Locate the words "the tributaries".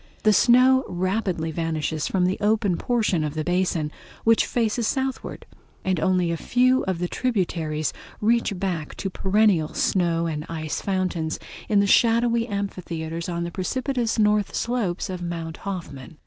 6.97-7.93